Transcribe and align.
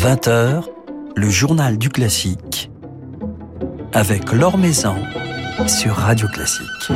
20h, 0.00 0.64
le 1.14 1.28
journal 1.28 1.76
du 1.76 1.90
classique 1.90 2.70
avec 3.92 4.32
Laure 4.32 4.56
Maison 4.56 4.96
sur 5.66 5.94
Radio 5.94 6.26
Classique. 6.28 6.90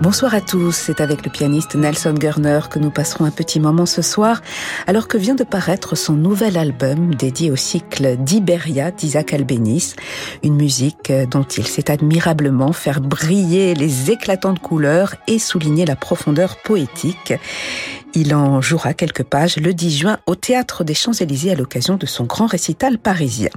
Bonsoir 0.00 0.34
à 0.34 0.40
tous, 0.40 0.72
c'est 0.72 1.00
avec 1.00 1.24
le 1.24 1.30
pianiste 1.30 1.76
Nelson 1.76 2.14
Gurner 2.14 2.60
que 2.68 2.80
nous 2.80 2.90
passerons 2.90 3.26
un 3.26 3.30
petit 3.30 3.60
moment 3.60 3.86
ce 3.86 4.02
soir, 4.02 4.42
alors 4.88 5.06
que 5.06 5.18
vient 5.18 5.36
de 5.36 5.44
paraître 5.44 5.94
son 5.94 6.14
nouvel 6.14 6.58
album 6.58 7.14
dédié 7.14 7.52
au 7.52 7.56
cycle 7.56 8.16
d'Iberia 8.16 8.90
d'Isaac 8.90 9.34
Albéniz, 9.34 9.94
une 10.42 10.56
musique 10.56 11.12
dont 11.30 11.44
il 11.44 11.66
sait 11.66 11.92
admirablement 11.92 12.72
faire 12.72 13.00
briller 13.00 13.74
les 13.74 14.10
éclatantes 14.10 14.58
couleurs 14.58 15.14
et 15.28 15.38
souligner 15.38 15.84
la 15.84 15.96
profondeur 15.96 16.56
poétique. 16.62 17.34
Il 18.18 18.34
en 18.34 18.62
jouera 18.62 18.94
quelques 18.94 19.24
pages 19.24 19.58
le 19.58 19.74
10 19.74 19.98
juin 19.98 20.18
au 20.24 20.34
Théâtre 20.34 20.84
des 20.84 20.94
Champs-Élysées 20.94 21.50
à 21.50 21.54
l'occasion 21.54 21.96
de 21.96 22.06
son 22.06 22.24
grand 22.24 22.46
récital 22.46 22.96
parisien. 22.96 23.50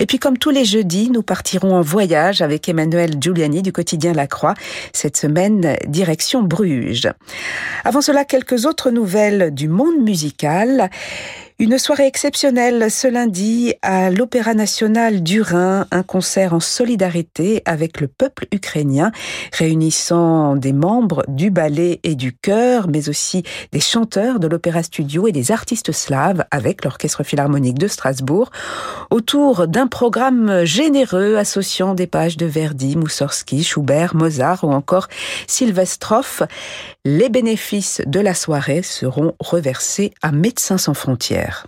Et 0.00 0.06
puis 0.06 0.18
comme 0.18 0.36
tous 0.36 0.50
les 0.50 0.64
jeudis, 0.64 1.10
nous 1.10 1.22
partirons 1.22 1.76
en 1.76 1.80
voyage 1.80 2.42
avec 2.42 2.68
Emmanuel 2.68 3.12
Giuliani 3.20 3.62
du 3.62 3.70
quotidien 3.70 4.12
La 4.12 4.26
Croix. 4.26 4.54
Cette 4.92 5.16
semaine, 5.16 5.76
direction 5.86 6.42
Bruges. 6.42 7.08
Avant 7.84 8.00
cela, 8.00 8.24
quelques 8.24 8.66
autres 8.66 8.90
nouvelles 8.90 9.54
du 9.54 9.68
monde 9.68 10.02
musical. 10.02 10.90
Une 11.60 11.78
soirée 11.78 12.08
exceptionnelle 12.08 12.90
ce 12.90 13.06
lundi 13.06 13.74
à 13.80 14.10
l'Opéra 14.10 14.54
national 14.54 15.22
du 15.22 15.40
Rhin, 15.40 15.86
un 15.92 16.02
concert 16.02 16.52
en 16.52 16.58
solidarité 16.58 17.62
avec 17.64 18.00
le 18.00 18.08
peuple 18.08 18.48
ukrainien, 18.50 19.12
réunissant 19.52 20.56
des 20.56 20.72
membres 20.72 21.22
du 21.28 21.52
ballet 21.52 22.00
et 22.02 22.16
du 22.16 22.32
chœur, 22.32 22.88
mais 22.88 23.08
aussi 23.08 23.44
des 23.70 23.78
chanteurs 23.78 24.40
de 24.40 24.48
l'Opéra 24.48 24.82
Studio 24.82 25.28
et 25.28 25.32
des 25.32 25.52
artistes 25.52 25.92
slaves 25.92 26.44
avec 26.50 26.84
l'Orchestre 26.84 27.22
Philharmonique 27.22 27.78
de 27.78 27.86
Strasbourg, 27.86 28.50
autour 29.10 29.68
d'un 29.68 29.86
programme 29.86 30.64
généreux 30.64 31.36
associant 31.36 31.94
des 31.94 32.08
pages 32.08 32.36
de 32.36 32.46
Verdi, 32.46 32.96
Moussorski, 32.96 33.62
Schubert, 33.62 34.16
Mozart 34.16 34.64
ou 34.64 34.72
encore 34.72 35.06
Sylvestrov. 35.46 36.48
Les 37.06 37.28
bénéfices 37.28 38.00
de 38.06 38.18
la 38.18 38.32
soirée 38.32 38.80
seront 38.80 39.34
reversés 39.38 40.14
à 40.22 40.32
Médecins 40.32 40.78
sans 40.78 40.94
frontières. 40.94 41.66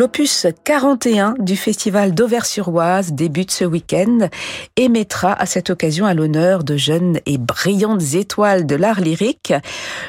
L'opus 0.00 0.46
41 0.64 1.34
du 1.40 1.56
festival 1.56 2.14
d'Auvers-sur-Oise 2.14 3.12
débute 3.12 3.50
ce 3.50 3.66
week-end 3.66 4.30
et 4.76 4.88
mettra 4.88 5.34
à 5.34 5.44
cette 5.44 5.68
occasion 5.68 6.06
à 6.06 6.14
l'honneur 6.14 6.64
de 6.64 6.78
jeunes 6.78 7.18
et 7.26 7.36
brillantes 7.36 8.14
étoiles 8.14 8.64
de 8.64 8.76
l'art 8.76 9.02
lyrique. 9.02 9.52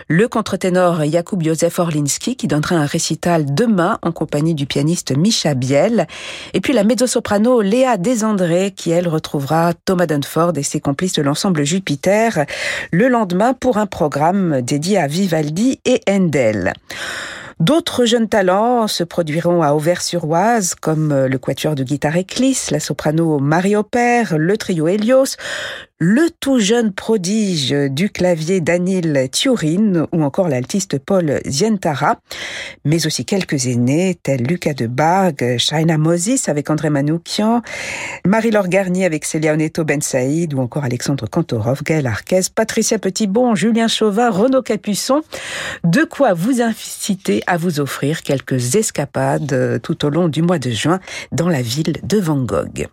Le 0.07 0.29
contre-ténor 0.29 1.03
Jakub 1.03 1.43
Józef 1.43 1.77
Orlinski 1.77 2.37
qui 2.37 2.47
donnera 2.47 2.75
un 2.75 2.85
récital 2.85 3.53
demain 3.53 3.99
en 4.01 4.13
compagnie 4.13 4.55
du 4.55 4.65
pianiste 4.65 5.11
Misha 5.17 5.55
Biel. 5.55 6.07
Et 6.53 6.61
puis 6.61 6.71
la 6.71 6.85
mezzo-soprano 6.85 7.59
Léa 7.59 7.97
Desandré 7.97 8.71
qui 8.71 8.91
elle 8.91 9.09
retrouvera 9.09 9.73
Thomas 9.73 10.05
Dunford 10.05 10.53
et 10.55 10.63
ses 10.63 10.79
complices 10.79 11.15
de 11.15 11.21
l'ensemble 11.21 11.65
Jupiter 11.65 12.45
le 12.93 13.09
lendemain 13.09 13.53
pour 13.53 13.75
un 13.75 13.87
programme 13.87 14.61
dédié 14.61 14.99
à 14.99 15.07
Vivaldi 15.07 15.81
et 15.83 15.99
Handel. 16.09 16.71
D'autres 17.61 18.05
jeunes 18.05 18.27
talents 18.27 18.87
se 18.87 19.03
produiront 19.03 19.61
à 19.61 19.73
Auvers-sur-Oise, 19.73 20.73
comme 20.73 21.13
le 21.13 21.37
quatuor 21.37 21.75
de 21.75 21.83
guitare 21.83 22.17
Eclisse, 22.17 22.71
la 22.71 22.79
soprano 22.79 23.37
Marie 23.37 23.75
Père, 23.91 24.39
le 24.39 24.57
trio 24.57 24.87
Helios, 24.87 25.37
le 26.03 26.31
tout 26.39 26.57
jeune 26.57 26.91
prodige 26.91 27.75
du 27.91 28.09
clavier 28.09 28.59
Daniel 28.59 29.29
Turin 29.31 30.07
ou 30.11 30.23
encore 30.23 30.49
l'altiste 30.49 30.97
Paul 30.97 31.39
Zientara, 31.45 32.17
mais 32.83 33.05
aussi 33.05 33.23
quelques 33.23 33.67
aînés 33.67 34.17
tels 34.23 34.41
Lucas 34.41 34.73
de 34.73 34.87
Bargue, 34.87 35.59
Shaina 35.59 35.99
Moses 35.99 36.49
avec 36.49 36.71
André 36.71 36.89
Manoukian, 36.89 37.61
Marie-Laure 38.25 38.67
Garnier 38.67 39.05
avec 39.05 39.25
Célia 39.25 39.53
Oneto 39.53 39.83
Ben 39.83 40.01
Saïd 40.01 40.55
ou 40.55 40.59
encore 40.59 40.85
Alexandre 40.85 41.29
Kantorov, 41.29 41.83
Gaël 41.83 42.07
Arquez, 42.07 42.41
Patricia 42.55 42.97
Petitbon, 42.97 43.53
Julien 43.53 43.87
Chauvin, 43.87 44.31
Renaud 44.31 44.63
Capuçon. 44.63 45.21
De 45.83 46.03
quoi 46.03 46.33
vous 46.33 46.63
inciter 46.63 47.43
à 47.45 47.57
vous 47.57 47.79
offrir 47.79 48.23
quelques 48.23 48.73
escapades 48.73 49.79
tout 49.83 50.03
au 50.03 50.09
long 50.09 50.29
du 50.29 50.41
mois 50.41 50.57
de 50.57 50.71
juin 50.71 50.99
dans 51.31 51.47
la 51.47 51.61
ville 51.61 51.93
de 52.01 52.17
Van 52.17 52.41
Gogh. 52.41 52.87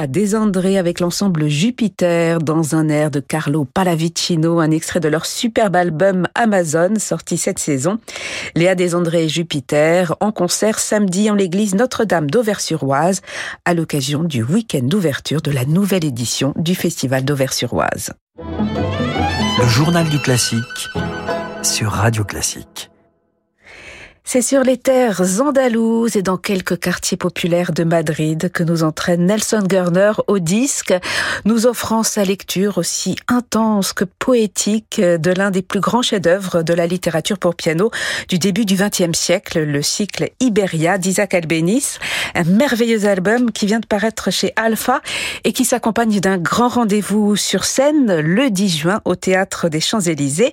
Léa 0.00 0.06
Desandré 0.06 0.78
avec 0.78 0.98
l'ensemble 0.98 1.48
Jupiter 1.48 2.38
dans 2.38 2.74
un 2.74 2.88
air 2.88 3.10
de 3.10 3.20
Carlo 3.20 3.66
Pallavicino, 3.66 4.58
un 4.58 4.70
extrait 4.70 4.98
de 4.98 5.08
leur 5.08 5.26
superbe 5.26 5.76
album 5.76 6.26
Amazon 6.34 6.94
sorti 6.98 7.36
cette 7.36 7.58
saison. 7.58 7.98
Léa 8.54 8.74
Desandré 8.74 9.24
et 9.24 9.28
Jupiter 9.28 10.16
en 10.20 10.32
concert 10.32 10.78
samedi 10.78 11.30
en 11.30 11.34
l'église 11.34 11.74
Notre-Dame 11.74 12.30
d'Auvers-sur-Oise 12.30 13.20
à 13.66 13.74
l'occasion 13.74 14.24
du 14.24 14.42
week-end 14.42 14.84
d'ouverture 14.84 15.42
de 15.42 15.50
la 15.50 15.66
nouvelle 15.66 16.06
édition 16.06 16.54
du 16.56 16.74
Festival 16.74 17.26
d'Auvers-sur-Oise. 17.26 18.14
Le 18.38 19.68
journal 19.68 20.08
du 20.08 20.18
classique 20.18 20.88
sur 21.62 21.90
Radio 21.90 22.24
Classique. 22.24 22.89
C'est 24.32 24.42
sur 24.42 24.62
les 24.62 24.76
terres 24.76 25.40
andalouses 25.40 26.14
et 26.14 26.22
dans 26.22 26.36
quelques 26.36 26.78
quartiers 26.78 27.16
populaires 27.16 27.72
de 27.72 27.82
Madrid 27.82 28.48
que 28.52 28.62
nous 28.62 28.84
entraîne 28.84 29.26
Nelson 29.26 29.64
Gurner 29.66 30.12
au 30.28 30.38
disque, 30.38 30.94
nous 31.44 31.66
offrant 31.66 32.04
sa 32.04 32.22
lecture 32.22 32.78
aussi 32.78 33.16
intense 33.26 33.92
que 33.92 34.04
poétique 34.04 35.00
de 35.00 35.32
l'un 35.32 35.50
des 35.50 35.62
plus 35.62 35.80
grands 35.80 36.02
chefs-d'œuvre 36.02 36.62
de 36.62 36.72
la 36.72 36.86
littérature 36.86 37.38
pour 37.38 37.56
piano 37.56 37.90
du 38.28 38.38
début 38.38 38.64
du 38.64 38.76
XXe 38.76 39.18
siècle, 39.18 39.64
le 39.64 39.82
cycle 39.82 40.30
Iberia 40.38 40.96
d'Isaac 40.96 41.34
Albéniz, 41.34 41.98
un 42.36 42.44
merveilleux 42.44 43.06
album 43.06 43.50
qui 43.50 43.66
vient 43.66 43.80
de 43.80 43.86
paraître 43.86 44.30
chez 44.30 44.52
Alpha 44.54 45.00
et 45.42 45.52
qui 45.52 45.64
s'accompagne 45.64 46.20
d'un 46.20 46.38
grand 46.38 46.68
rendez-vous 46.68 47.34
sur 47.34 47.64
scène 47.64 48.20
le 48.20 48.48
10 48.48 48.78
juin 48.78 49.00
au 49.04 49.16
Théâtre 49.16 49.68
des 49.68 49.80
Champs-Élysées. 49.80 50.52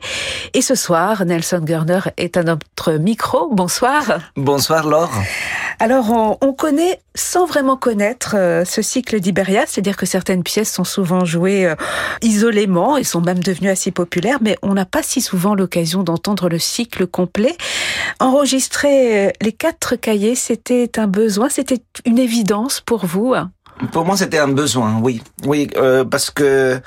Et 0.55 0.63
ce 0.63 0.73
soir, 0.73 1.23
Nelson 1.25 1.59
Gurner 1.59 1.99
est 2.17 2.37
à 2.37 2.43
notre 2.43 2.93
micro. 2.93 3.53
Bonsoir. 3.67 4.21
Bonsoir 4.37 4.87
Laure. 4.87 5.11
Alors 5.79 6.09
on, 6.09 6.37
on 6.39 6.53
connaît 6.53 7.01
sans 7.15 7.45
vraiment 7.45 7.75
connaître 7.75 8.35
euh, 8.37 8.63
ce 8.63 8.81
cycle 8.81 9.19
d'Iberia, 9.19 9.65
c'est-à-dire 9.67 9.97
que 9.97 10.05
certaines 10.05 10.41
pièces 10.41 10.71
sont 10.71 10.85
souvent 10.85 11.25
jouées 11.25 11.65
euh, 11.65 11.75
isolément 12.21 12.95
et 12.95 13.03
sont 13.03 13.19
même 13.19 13.39
devenues 13.39 13.69
assez 13.69 13.91
populaires, 13.91 14.37
mais 14.39 14.57
on 14.61 14.73
n'a 14.73 14.85
pas 14.85 15.03
si 15.03 15.19
souvent 15.19 15.53
l'occasion 15.53 16.03
d'entendre 16.03 16.47
le 16.47 16.59
cycle 16.59 17.07
complet. 17.07 17.57
Enregistrer 18.21 19.27
euh, 19.27 19.31
les 19.41 19.51
quatre 19.51 19.97
cahiers, 19.97 20.35
c'était 20.35 20.97
un 20.97 21.07
besoin, 21.07 21.49
c'était 21.49 21.83
une 22.05 22.19
évidence 22.19 22.79
pour 22.79 23.05
vous? 23.05 23.35
Pour 23.91 24.05
moi, 24.05 24.15
c'était 24.15 24.39
un 24.39 24.47
besoin, 24.47 24.97
oui, 25.03 25.21
oui, 25.43 25.67
euh, 25.75 26.05
parce 26.05 26.31
que 26.31 26.79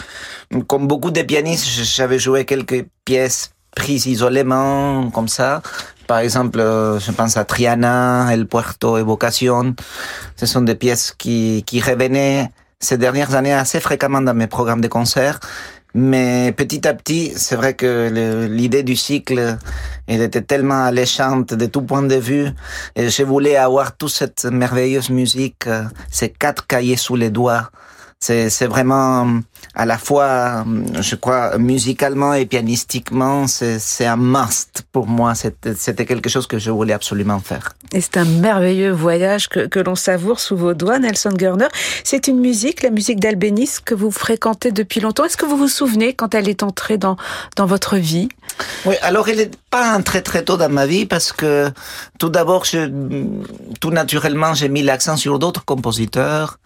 comme 0.66 0.86
beaucoup 0.86 1.10
de 1.10 1.20
pianistes, 1.20 1.66
j'avais 1.66 2.18
joué 2.18 2.46
quelques 2.46 2.86
pièces 3.04 3.50
prises 3.76 4.06
isolément, 4.06 5.10
comme 5.10 5.28
ça, 5.28 5.60
Par 6.10 6.18
exemple, 6.18 6.58
je 6.58 7.12
pense 7.12 7.36
à 7.36 7.44
Triana, 7.44 8.30
El 8.32 8.48
Puerto, 8.48 8.98
Evocación. 8.98 9.76
Ce 10.34 10.44
sont 10.44 10.62
des 10.62 10.74
pièces 10.74 11.14
qui, 11.16 11.62
qui 11.64 11.80
revenaient 11.80 12.50
ces 12.80 12.98
dernières 12.98 13.36
années 13.36 13.52
assez 13.52 13.78
fréquemment 13.78 14.20
dans 14.20 14.34
mes 14.34 14.48
programmes 14.48 14.80
de 14.80 14.88
concert. 14.88 15.38
Mais 15.94 16.50
petit 16.50 16.88
à 16.88 16.94
petit, 16.94 17.32
c'est 17.36 17.54
vrai 17.54 17.74
que 17.74 18.48
l'idée 18.50 18.82
du 18.82 18.96
cycle, 18.96 19.56
elle 20.08 20.20
était 20.20 20.42
tellement 20.42 20.82
alléchante 20.82 21.54
de 21.54 21.66
tout 21.66 21.82
point 21.82 22.02
de 22.02 22.16
vue. 22.16 22.48
Et 22.96 23.08
je 23.08 23.22
voulais 23.22 23.54
avoir 23.54 23.96
toute 23.96 24.10
cette 24.10 24.46
merveilleuse 24.46 25.10
musique, 25.10 25.68
euh, 25.68 25.84
ces 26.10 26.30
quatre 26.30 26.66
cahiers 26.66 26.96
sous 26.96 27.14
les 27.14 27.30
doigts, 27.30 27.70
c'est 28.20 28.66
vraiment 28.66 29.40
à 29.74 29.86
la 29.86 29.96
fois, 29.96 30.64
je 31.00 31.14
crois, 31.14 31.56
musicalement 31.56 32.34
et 32.34 32.44
pianistiquement, 32.44 33.46
c'est 33.46 34.04
un 34.04 34.16
must 34.16 34.82
pour 34.92 35.06
moi. 35.06 35.32
C'était 35.34 36.04
quelque 36.04 36.28
chose 36.28 36.46
que 36.46 36.58
je 36.58 36.70
voulais 36.70 36.92
absolument 36.92 37.38
faire. 37.38 37.72
Et 37.92 38.00
c'est 38.00 38.18
un 38.18 38.24
merveilleux 38.24 38.90
voyage 38.90 39.48
que, 39.48 39.66
que 39.66 39.80
l'on 39.80 39.94
savoure 39.94 40.38
sous 40.38 40.56
vos 40.56 40.74
doigts, 40.74 40.98
Nelson 40.98 41.30
Gurner. 41.30 41.68
C'est 42.04 42.28
une 42.28 42.40
musique, 42.40 42.82
la 42.82 42.90
musique 42.90 43.20
d'Albénis, 43.20 43.78
que 43.84 43.94
vous 43.94 44.10
fréquentez 44.10 44.70
depuis 44.70 45.00
longtemps. 45.00 45.24
Est-ce 45.24 45.36
que 45.36 45.46
vous 45.46 45.56
vous 45.56 45.68
souvenez 45.68 46.12
quand 46.12 46.34
elle 46.34 46.48
est 46.48 46.62
entrée 46.62 46.98
dans, 46.98 47.16
dans 47.56 47.66
votre 47.66 47.96
vie? 47.96 48.28
Oui, 48.84 48.96
alors 49.02 49.28
elle 49.28 49.38
n'est 49.38 49.50
pas 49.70 49.96
entrée 49.96 50.22
très 50.22 50.44
tôt 50.44 50.56
dans 50.56 50.68
ma 50.68 50.86
vie 50.86 51.06
parce 51.06 51.32
que 51.32 51.70
tout 52.18 52.28
d'abord, 52.28 52.64
tout 53.80 53.90
naturellement, 53.90 54.52
j'ai 54.52 54.68
mis 54.68 54.82
l'accent 54.82 55.16
sur 55.16 55.38
d'autres 55.38 55.64
compositeurs. 55.64 56.58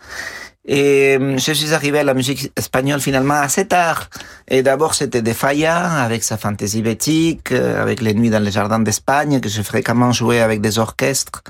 Et 0.66 1.18
euh, 1.20 1.36
je 1.36 1.52
suis 1.52 1.74
arrivé 1.74 1.98
à 1.98 2.04
la 2.04 2.14
musique 2.14 2.50
espagnole 2.56 3.00
finalement 3.00 3.34
assez 3.34 3.66
tard. 3.66 4.08
Et 4.48 4.62
d'abord 4.62 4.94
c'était 4.94 5.20
de 5.20 5.32
Falla 5.32 6.02
avec 6.02 6.24
sa 6.24 6.38
fantaisie 6.38 6.82
bétique, 6.82 7.52
euh, 7.52 7.82
avec 7.82 8.00
les 8.00 8.14
nuits 8.14 8.30
dans 8.30 8.42
les 8.42 8.50
jardins 8.50 8.80
d'Espagne 8.80 9.40
que 9.40 9.48
j'ai 9.48 9.62
fréquemment 9.62 10.12
joué 10.12 10.40
avec 10.40 10.62
des 10.62 10.78
orchestres. 10.78 11.42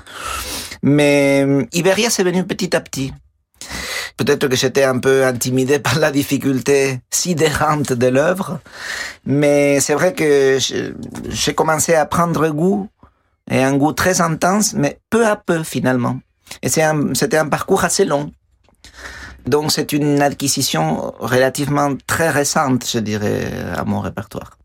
Mais 0.83 1.45
euh, 1.47 1.65
Iberia 1.71 2.09
c'est 2.09 2.23
venu 2.23 2.43
petit 2.43 2.75
à 2.75 2.81
petit. 2.81 3.13
Peut-être 4.17 4.47
que 4.47 4.55
j'étais 4.55 4.83
un 4.83 4.99
peu 4.99 5.25
intimidé 5.25 5.79
par 5.87 5.97
la 5.99 6.11
difficulté 6.11 6.99
sidérante 7.09 7.93
de 7.93 8.07
l'œuvre, 8.07 8.59
mais 9.25 9.79
c'est 9.79 9.93
vrai 9.93 10.13
que 10.13 10.57
j'ai 11.29 11.53
commencé 11.53 11.95
à 11.95 12.05
prendre 12.05 12.49
goût 12.49 12.89
et 13.49 13.63
un 13.63 13.77
goût 13.77 13.93
très 13.93 14.21
intense, 14.21 14.73
mais 14.73 14.99
peu 15.09 15.25
à 15.25 15.35
peu 15.35 15.63
finalement. 15.63 16.19
Et 16.61 16.69
c'était 16.69 17.37
un 17.37 17.47
parcours 17.47 17.83
assez 17.83 18.05
long. 18.05 18.31
Donc 19.45 19.71
c'est 19.71 19.93
une 19.93 20.21
acquisition 20.21 21.13
relativement 21.19 21.95
très 22.07 22.29
récente, 22.29 22.87
je 22.89 22.99
dirais, 22.99 23.51
à 23.75 23.83
mon 23.83 23.99
répertoire. 23.99 24.57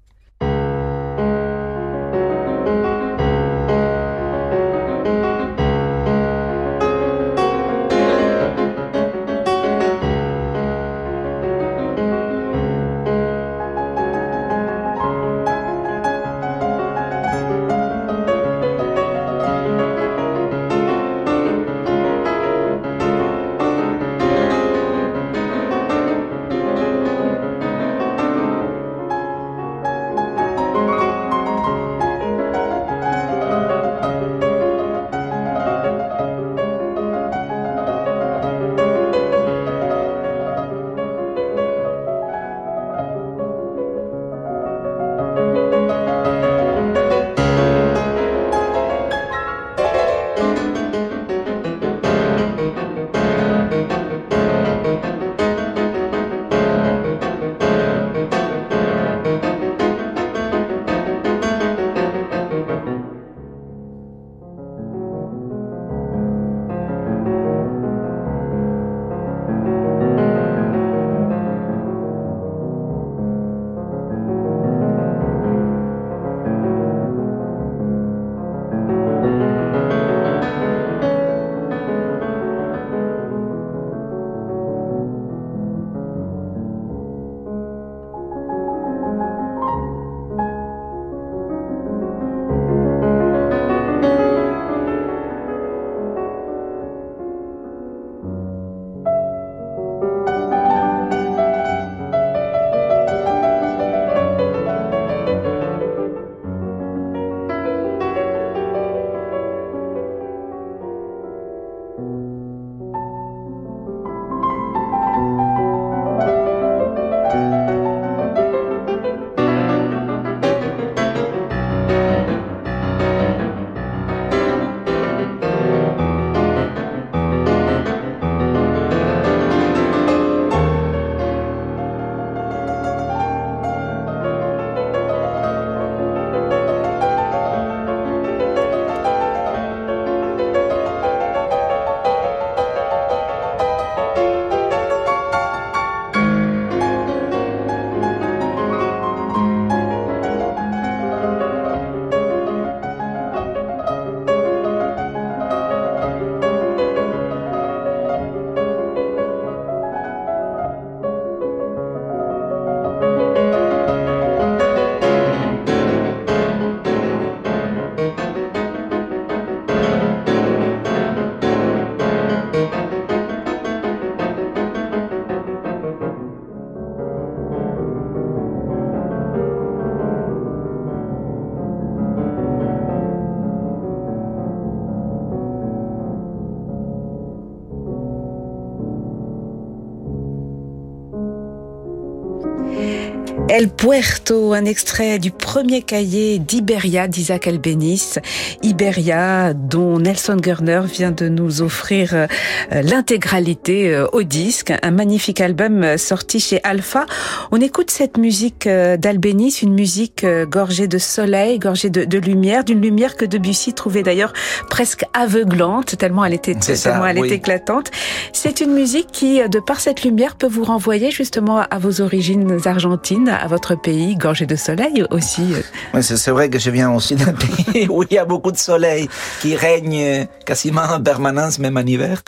El 193.52 193.68
Puerto, 193.68 194.52
un 194.52 194.64
extrait 194.64 195.18
du 195.18 195.32
premier 195.32 195.82
cahier 195.82 196.38
d'Iberia 196.38 197.08
d'Isaac 197.08 197.48
Albéniz. 197.48 198.20
Iberia, 198.62 199.54
dont 199.54 199.98
Nelson 199.98 200.36
Gurner 200.36 200.82
vient 200.86 201.10
de 201.10 201.28
nous 201.28 201.60
offrir 201.60 202.14
euh, 202.14 202.28
l'intégralité 202.70 203.92
euh, 203.92 204.06
au 204.12 204.22
disque. 204.22 204.72
Un 204.82 204.92
magnifique 204.92 205.40
album 205.40 205.82
euh, 205.82 205.96
sorti 205.96 206.38
chez 206.38 206.60
Alpha. 206.62 207.06
On 207.50 207.60
écoute 207.60 207.90
cette 207.90 208.18
musique 208.18 208.68
d'Albéniz, 208.68 209.62
une 209.62 209.74
musique 209.74 210.24
gorgée 210.48 210.86
de 210.86 210.98
soleil, 210.98 211.58
gorgée 211.58 211.90
de, 211.90 212.18
lumière, 212.18 212.62
d'une 212.62 212.80
lumière 212.80 213.16
que 213.16 213.24
Debussy 213.24 213.72
trouvait 213.72 214.04
d'ailleurs 214.04 214.32
presque 214.68 215.04
aveuglante, 215.12 215.98
tellement 215.98 216.24
elle 216.24 216.34
était, 216.34 216.54
tellement 216.54 217.06
elle 217.06 217.18
était 217.18 217.34
éclatante. 217.34 217.90
C'est 218.32 218.60
une 218.60 218.72
musique 218.74 219.08
qui, 219.10 219.40
de 219.48 219.58
par 219.58 219.80
cette 219.80 220.04
lumière, 220.04 220.36
peut 220.36 220.46
vous 220.46 220.62
renvoyer 220.62 221.10
justement 221.10 221.62
à 221.68 221.78
vos 221.78 222.00
origines 222.00 222.58
argentines, 222.64 223.39
à 223.40 223.46
votre 223.46 223.74
pays, 223.74 224.16
gorgé 224.16 224.46
de 224.46 224.56
soleil 224.56 225.04
aussi. 225.10 225.54
Oui, 225.94 226.02
c'est 226.02 226.30
vrai 226.30 226.50
que 226.50 226.58
je 226.58 226.70
viens 226.70 226.92
aussi 226.92 227.16
d'un 227.16 227.32
pays 227.44 227.88
où 227.88 228.02
il 228.02 228.12
y 228.12 228.18
a 228.18 228.24
beaucoup 228.24 228.52
de 228.52 228.56
soleil, 228.56 229.08
qui 229.40 229.56
règne 229.56 230.26
quasiment 230.44 230.82
en 230.82 231.00
permanence, 231.02 231.58
même 231.58 231.76
en 231.76 231.80
hiver. 231.80 232.22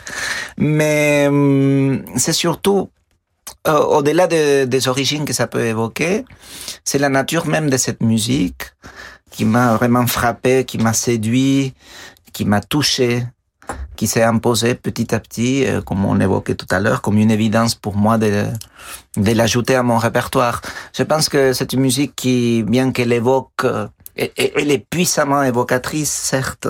Mais 0.57 1.27
hum, 1.27 2.03
c'est 2.15 2.33
surtout 2.33 2.89
euh, 3.67 3.79
au-delà 3.79 4.27
des 4.27 4.87
origines 4.87 5.25
que 5.25 5.33
ça 5.33 5.47
peut 5.47 5.65
évoquer, 5.65 6.25
c'est 6.83 6.99
la 6.99 7.09
nature 7.09 7.45
même 7.45 7.69
de 7.69 7.77
cette 7.77 8.01
musique 8.01 8.63
qui 9.31 9.45
m'a 9.45 9.75
vraiment 9.75 10.05
frappé, 10.07 10.63
qui 10.65 10.77
m'a 10.77 10.93
séduit, 10.93 11.73
qui 12.33 12.45
m'a 12.45 12.61
touché 12.61 13.23
qui 13.95 14.07
s'est 14.07 14.23
imposé 14.23 14.75
petit 14.75 15.13
à 15.13 15.19
petit, 15.19 15.65
euh, 15.65 15.81
comme 15.81 16.05
on 16.05 16.19
évoquait 16.19 16.55
tout 16.55 16.67
à 16.71 16.79
l'heure, 16.79 17.01
comme 17.01 17.17
une 17.17 17.31
évidence 17.31 17.75
pour 17.75 17.95
moi 17.95 18.17
de, 18.17 18.45
de 19.17 19.31
l'ajouter 19.31 19.75
à 19.75 19.83
mon 19.83 19.97
répertoire. 19.97 20.61
Je 20.95 21.03
pense 21.03 21.29
que 21.29 21.53
c'est 21.53 21.73
une 21.73 21.81
musique 21.81 22.15
qui, 22.15 22.63
bien 22.63 22.91
qu'elle 22.91 23.11
évoque, 23.11 23.65
euh, 23.65 23.87
elle 24.15 24.71
est 24.71 24.85
puissamment 24.89 25.43
évocatrice, 25.43 26.11
certes, 26.11 26.67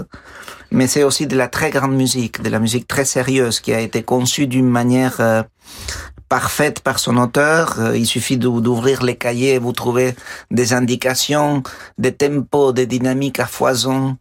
mais 0.72 0.88
c'est 0.88 1.04
aussi 1.04 1.28
de 1.28 1.38
la 1.38 1.48
très 1.48 1.70
grande 1.70 1.96
musique, 1.96 2.42
de 2.42 2.50
la 2.50 2.60
musique 2.60 2.88
très 2.88 3.06
sérieuse 3.06 3.60
qui 3.60 3.74
a 3.74 3.80
été 3.80 4.04
conçue 4.04 4.48
d'une 4.48 4.70
manière 4.70 5.18
euh, 5.20 5.44
parfaite 6.40 6.80
par 6.80 6.98
son 6.98 7.18
auteur. 7.18 7.76
Euh, 7.78 7.96
il 7.96 8.08
suffit 8.08 8.38
d'ouvrir 8.38 9.04
les 9.04 9.16
cahiers 9.16 9.60
vous 9.60 9.72
trouvez 9.72 10.16
des 10.50 10.74
indications, 10.74 11.62
des 12.00 12.12
tempos, 12.12 12.72
des 12.74 12.88
dynamiques 12.88 13.40
à 13.40 13.46
foison. 13.46 14.18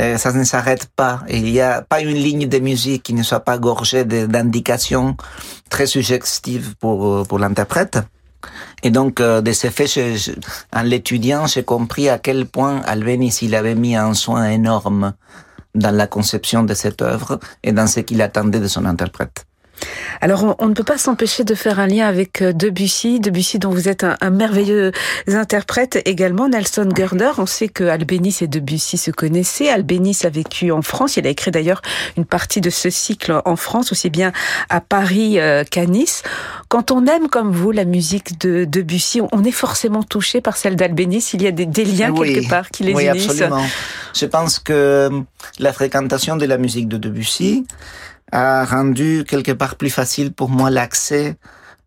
Euh, 0.00 0.18
ça 0.18 0.32
ne 0.32 0.42
s'arrête 0.42 0.86
pas. 0.96 1.22
il 1.28 1.44
n'y 1.44 1.60
a 1.60 1.80
pas 1.80 2.00
une 2.00 2.18
ligne 2.28 2.48
de 2.48 2.58
musique 2.58 3.04
qui 3.04 3.14
ne 3.14 3.22
soit 3.22 3.44
pas 3.50 3.58
gorgée 3.58 4.04
d'indications 4.04 5.16
très 5.70 5.86
suggestives 5.86 6.74
pour, 6.80 7.24
pour 7.28 7.38
l'interprète. 7.38 7.98
Et 8.82 8.90
donc, 8.90 9.22
de 9.22 9.52
ces 9.52 9.70
faits, 9.70 9.92
en 10.72 10.82
l'étudiant, 10.82 11.46
j'ai 11.46 11.62
compris 11.62 12.08
à 12.08 12.18
quel 12.18 12.46
point 12.46 12.82
Albéniz, 12.84 13.42
il 13.42 13.54
avait 13.54 13.76
mis 13.76 13.94
un 13.94 14.14
soin 14.14 14.50
énorme 14.50 15.14
dans 15.76 15.94
la 15.94 16.08
conception 16.08 16.64
de 16.64 16.74
cette 16.74 17.00
œuvre 17.00 17.38
et 17.62 17.70
dans 17.70 17.86
ce 17.86 18.00
qu'il 18.00 18.20
attendait 18.22 18.60
de 18.66 18.68
son 18.68 18.84
interprète. 18.84 19.46
Alors, 20.20 20.56
on, 20.58 20.68
ne 20.68 20.74
peut 20.74 20.84
pas 20.84 20.98
s'empêcher 20.98 21.44
de 21.44 21.54
faire 21.54 21.80
un 21.80 21.86
lien 21.86 22.06
avec 22.06 22.40
euh, 22.40 22.52
Debussy, 22.52 23.20
Debussy 23.20 23.58
dont 23.58 23.70
vous 23.70 23.88
êtes 23.88 24.04
un, 24.04 24.30
merveilleux 24.30 24.92
interprète 25.28 26.00
également, 26.06 26.48
Nelson 26.48 26.88
Gurner. 26.94 27.32
On 27.38 27.46
sait 27.46 27.68
que 27.68 27.84
Albéniz 27.84 28.42
et 28.42 28.46
Debussy 28.46 28.96
se 28.96 29.10
connaissaient. 29.10 29.68
Albéniz 29.68 30.24
a 30.24 30.30
vécu 30.30 30.70
en 30.72 30.82
France. 30.82 31.16
Il 31.16 31.26
a 31.26 31.30
écrit 31.30 31.50
d'ailleurs 31.50 31.82
une 32.16 32.24
partie 32.24 32.60
de 32.60 32.70
ce 32.70 32.90
cycle 32.90 33.40
en 33.44 33.56
France, 33.56 33.92
aussi 33.92 34.10
bien 34.10 34.32
à 34.68 34.80
Paris 34.80 35.38
euh, 35.38 35.64
qu'à 35.64 35.86
Nice. 35.86 36.22
Quand 36.68 36.90
on 36.90 37.06
aime 37.06 37.28
comme 37.28 37.52
vous 37.52 37.70
la 37.70 37.84
musique 37.84 38.40
de 38.40 38.64
Debussy, 38.64 39.20
on 39.32 39.44
est 39.44 39.52
forcément 39.52 40.02
touché 40.02 40.40
par 40.40 40.56
celle 40.56 40.76
d'Albéniz. 40.76 41.34
Il 41.34 41.42
y 41.42 41.46
a 41.46 41.52
des, 41.52 41.66
liens 41.84 42.14
quelque 42.14 42.48
part 42.48 42.70
qui 42.70 42.84
les 42.84 42.94
oui, 42.94 43.06
unissent. 43.06 43.30
Absolument. 43.30 43.64
Je 44.14 44.26
pense 44.26 44.58
que 44.58 44.72
euh, 44.72 45.10
la 45.58 45.72
fréquentation 45.72 46.36
de 46.36 46.46
la 46.46 46.56
musique 46.56 46.88
de 46.88 46.96
Debussy, 46.96 47.66
a 48.34 48.64
rendu 48.64 49.24
quelque 49.26 49.52
part 49.52 49.76
plus 49.76 49.90
facile 49.90 50.32
pour 50.32 50.50
moi 50.50 50.68
l'accès 50.68 51.36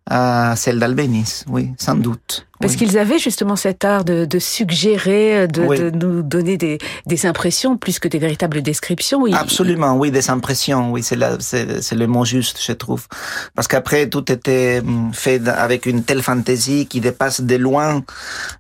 à 0.10 0.56
celle 0.56 0.80
d'Albéniz, 0.80 1.44
oui, 1.50 1.74
sans 1.78 1.96
doute. 1.96 2.47
Parce 2.60 2.76
qu'ils 2.76 2.98
avaient 2.98 3.20
justement 3.20 3.56
cet 3.56 3.86
art 3.86 4.04
de, 4.04 4.26
de 4.26 4.40
suggérer, 4.40 5.48
de, 5.48 5.90
de, 5.90 5.90
nous 5.92 6.24
donner 6.24 6.58
des, 6.58 6.80
des, 7.06 7.26
impressions 7.26 7.78
plus 7.78 8.00
que 8.00 8.08
des 8.08 8.20
véritables 8.20 8.62
descriptions. 8.62 9.22
Oui. 9.22 9.34
Absolument, 9.34 9.96
oui, 9.96 10.12
des 10.12 10.30
impressions, 10.30 10.92
oui, 10.92 11.04
c'est 11.04 11.16
le 11.16 12.08
mot 12.08 12.26
juste, 12.26 12.60
je 12.62 12.72
trouve. 12.72 13.08
Parce 13.56 13.68
qu'après, 13.68 14.10
tout 14.10 14.32
était 14.32 14.82
hum, 14.84 15.12
fait 15.14 15.48
avec 15.48 15.86
une 15.86 16.04
telle 16.04 16.24
fantaisie 16.24 16.88
qui 16.88 17.00
dépasse 17.00 17.42
de 17.42 17.56
loin 17.56 18.04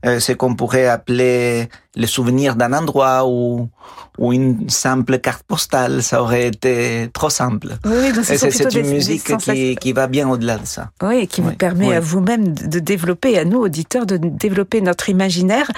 euh, 0.05 0.19
ce 0.19 0.31
qu'on 0.31 0.55
pourrait 0.55 0.87
appeler 0.87 1.69
le 1.95 2.05
souvenir 2.05 2.55
d'un 2.55 2.73
endroit 2.73 3.27
ou, 3.27 3.69
ou 4.17 4.33
une 4.33 4.69
simple 4.69 5.19
carte 5.19 5.43
postale. 5.43 6.03
Ça 6.03 6.21
aurait 6.21 6.47
été 6.47 7.09
trop 7.11 7.29
simple. 7.29 7.77
Oui, 7.85 8.11
c'est 8.23 8.75
une 8.75 8.89
musique 8.89 9.35
qui, 9.37 9.75
qui 9.75 9.93
va 9.93 10.07
bien 10.07 10.29
au-delà 10.29 10.57
de 10.57 10.65
ça. 10.65 10.91
Oui, 11.01 11.27
qui 11.27 11.41
vous 11.41 11.53
permet 11.53 11.93
à 11.95 11.99
vous-même 11.99 12.53
de 12.53 12.79
développer, 12.79 13.37
à 13.37 13.45
nous, 13.45 13.59
auditeurs, 13.59 13.86
de 13.95 14.17
développer 14.17 14.81
notre 14.81 15.09
imaginaire. 15.09 15.71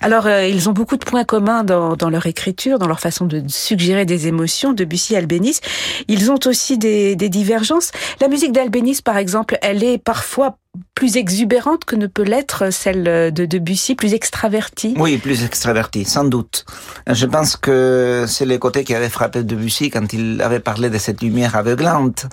Alors, 0.00 0.26
euh, 0.26 0.46
ils 0.46 0.68
ont 0.68 0.72
beaucoup 0.72 0.96
de 0.96 1.04
points 1.04 1.24
communs 1.24 1.64
dans, 1.64 2.10
leur 2.10 2.26
écriture, 2.26 2.78
dans 2.78 2.86
leur 2.86 3.00
façon 3.00 3.26
de 3.26 3.42
suggérer 3.48 4.04
des 4.04 4.26
émotions, 4.26 4.72
Debussy 4.72 5.14
et 5.14 5.16
Albéniz. 5.16 5.60
Ils 6.08 6.30
ont 6.30 6.38
aussi 6.46 6.78
des, 6.78 7.16
des 7.16 7.28
divergences. 7.28 7.90
La 8.20 8.28
musique 8.28 8.52
d'Albéniz, 8.52 9.00
par 9.00 9.16
exemple, 9.16 9.58
elle 9.62 9.82
est 9.82 9.98
parfois 9.98 10.58
plus 10.94 11.16
exubérante 11.16 11.84
que 11.84 11.96
ne 11.96 12.06
peut 12.06 12.22
l'être 12.22 12.72
celle 12.72 13.32
de 13.32 13.46
Debussy, 13.46 13.94
plus 13.94 14.14
extravertie 14.14 14.94
Oui, 14.98 15.18
plus 15.18 15.44
extravertie, 15.44 16.04
sans 16.04 16.24
doute. 16.24 16.64
Je 17.06 17.26
pense 17.26 17.56
que 17.56 18.24
c'est 18.26 18.46
le 18.46 18.58
côté 18.58 18.84
qui 18.84 18.94
avait 18.94 19.08
frappé 19.08 19.42
Debussy 19.42 19.90
quand 19.90 20.12
il 20.12 20.40
avait 20.42 20.60
parlé 20.60 20.90
de 20.90 20.98
cette 20.98 21.22
lumière 21.22 21.56
aveuglante, 21.56 22.26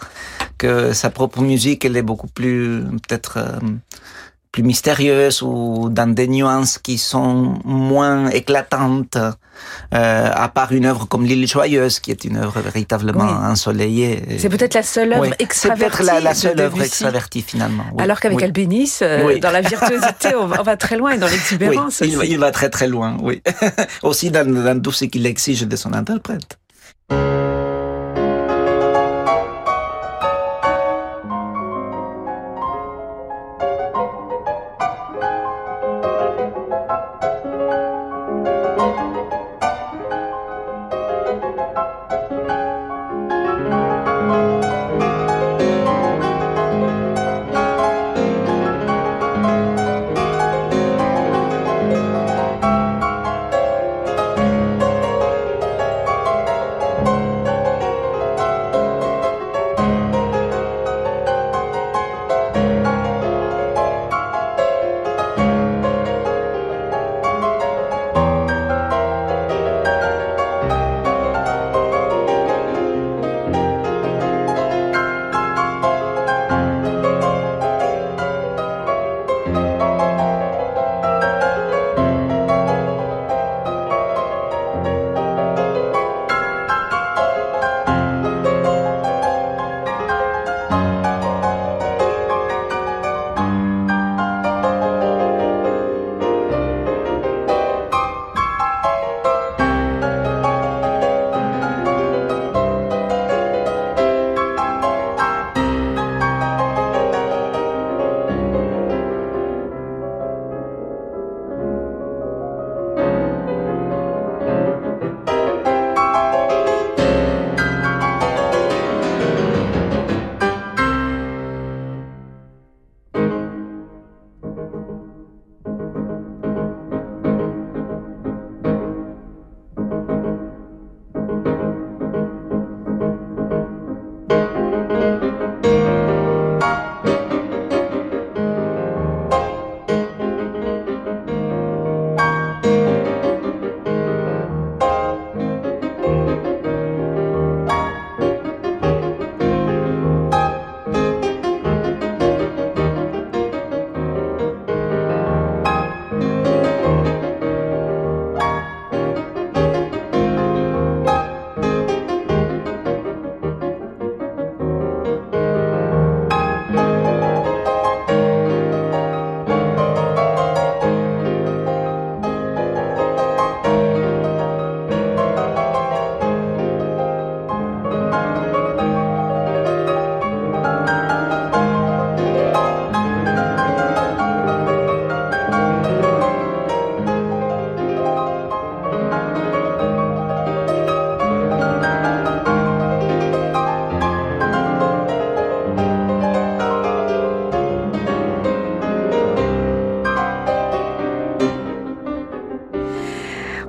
que 0.58 0.94
sa 0.94 1.10
propre 1.10 1.42
musique, 1.42 1.86
elle 1.86 1.98
est 1.98 2.04
beaucoup 2.04 2.28
plus, 2.28 2.84
peut-être, 3.08 3.38
euh, 3.38 3.60
plus 4.54 4.64
mystérieuse 4.64 5.42
ou 5.42 5.90
dans 5.90 6.14
des 6.14 6.28
nuances 6.28 6.78
qui 6.78 7.00
sont 7.00 7.56
moins 7.66 8.30
éclatantes, 8.30 9.18
euh, 9.18 10.30
à 10.32 10.48
part 10.48 10.72
une 10.72 10.86
œuvre 10.86 11.08
comme 11.08 11.26
L'île 11.26 11.48
joyeuse, 11.48 12.00
qui 12.00 12.12
est 12.12 12.24
une 12.24 12.38
œuvre 12.38 12.62
véritablement 12.62 13.24
ensoleillée. 13.24 14.22
C'est 14.38 14.50
peut-être 14.50 14.76
la 14.76 14.84
seule 14.84 15.14
œuvre 15.14 15.34
extravertie. 15.40 15.98
C'est 15.98 16.06
peut-être 16.06 16.24
la, 16.24 16.36
seule 16.36 16.60
œuvre 16.60 16.84
extravertie 16.84 17.42
finalement. 17.42 17.86
Alors 17.98 18.20
qu'avec 18.20 18.38
oui. 18.38 18.44
Albéniz, 18.44 19.00
euh, 19.02 19.40
dans 19.40 19.52
la 19.52 19.62
virtuosité, 19.62 20.36
on 20.36 20.46
va, 20.46 20.78
très 20.78 20.98
loin 20.98 21.14
et 21.14 21.18
dans 21.18 21.28
l'exubérance. 21.28 22.02
Il, 22.02 22.20
il, 22.24 22.38
va 22.38 22.52
très 22.52 22.70
très 22.70 22.88
loin, 22.88 23.18
oui. 23.22 23.42
aussi 24.04 24.30
dans, 24.30 24.48
dans 24.48 24.80
tout 24.80 24.92
ce 24.92 25.06
qu'il 25.06 25.26
exige 25.26 25.64
de 25.64 25.76
son 25.76 25.94
interprète. 25.94 26.60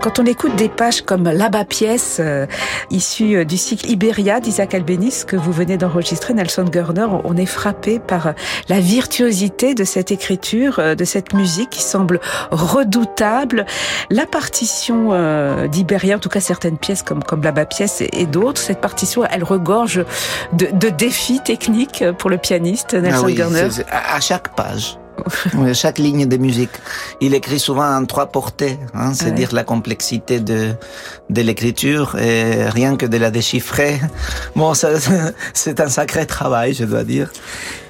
Quand 0.04 0.18
on 0.18 0.26
écoute 0.26 0.54
des 0.56 0.68
pages 0.68 1.00
comme 1.00 1.30
Là-bas 1.30 1.64
pièce, 1.64 2.18
euh, 2.20 2.44
issue 2.90 3.36
euh, 3.36 3.44
du 3.46 3.56
cycle 3.56 3.88
Iberia 3.88 4.38
d'Isaac 4.38 4.74
Albéniz 4.74 5.24
que 5.24 5.34
vous 5.34 5.50
venez 5.50 5.78
d'enregistrer, 5.78 6.34
Nelson 6.34 6.64
Gurner, 6.64 7.06
on 7.24 7.38
est 7.38 7.46
frappé 7.46 8.00
par 8.00 8.26
euh, 8.26 8.32
la 8.68 8.80
virtuosité 8.80 9.74
de 9.74 9.82
cette 9.84 10.12
écriture, 10.12 10.78
de 10.94 11.04
cette 11.06 11.32
musique 11.32 11.70
qui 11.70 11.80
semble 11.80 12.20
redoutable. 12.50 13.64
La 14.10 14.26
partition 14.26 15.68
d'Iberia, 15.68 16.16
en 16.16 16.18
tout 16.18 16.28
cas 16.28 16.40
certaines 16.40 16.76
pièces 16.76 17.02
comme, 17.02 17.24
comme 17.24 17.42
Là-bas 17.42 17.64
pièce 17.64 18.02
et, 18.02 18.26
d'autres, 18.26 18.60
cette 18.60 18.82
partition, 18.82 19.24
elle 19.24 19.42
regorge 19.42 20.04
de, 20.52 20.66
de, 20.70 20.90
défis 20.90 21.40
techniques 21.40 22.04
pour 22.18 22.28
le 22.28 22.36
pianiste 22.36 22.92
Nelson 22.92 23.20
ah 23.22 23.24
oui, 23.24 23.34
Gurner. 23.36 23.68
À 23.90 24.20
chaque 24.20 24.54
page 24.54 24.98
chaque 25.74 25.98
ligne 25.98 26.26
de 26.26 26.36
musique. 26.36 26.70
Il 27.20 27.34
écrit 27.34 27.58
souvent 27.58 27.96
en 27.96 28.04
trois 28.04 28.26
portées, 28.26 28.78
hein, 28.94 29.12
c'est 29.14 29.32
dire 29.32 29.52
la 29.52 29.64
complexité 29.64 30.40
de 30.40 30.74
de 31.30 31.42
l'écriture 31.42 32.16
et 32.16 32.68
rien 32.68 32.96
que 32.96 33.06
de 33.06 33.16
la 33.16 33.30
déchiffrer. 33.30 34.00
Bon, 34.56 34.72
c'est 35.54 35.80
un 35.80 35.88
sacré 35.88 36.26
travail, 36.26 36.74
je 36.74 36.84
dois 36.84 37.02
dire. 37.02 37.30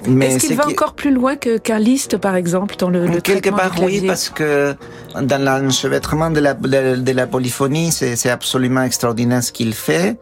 Mais 0.07 0.33
Est-ce 0.33 0.47
qu'il 0.47 0.55
va 0.55 0.67
encore 0.67 0.93
plus 0.93 1.11
loin 1.11 1.35
que 1.35 1.57
qu'un 1.57 1.79
liste, 1.79 2.17
par 2.17 2.35
exemple, 2.35 2.75
dans 2.77 2.89
le, 2.89 3.05
le 3.05 3.21
quelque 3.21 3.49
part 3.49 3.71
oui, 3.81 4.03
parce 4.05 4.29
que 4.29 4.75
dans 5.21 5.41
l'enchevêtrement 5.43 6.31
de 6.31 6.39
la 6.39 6.53
de, 6.53 7.11
la 7.11 7.27
polyphonie, 7.27 7.91
c'est 7.91 8.29
absolument 8.29 8.83
extraordinaire 8.83 9.43
ce 9.43 9.51
qu'il 9.51 9.73
fait. 9.73 10.17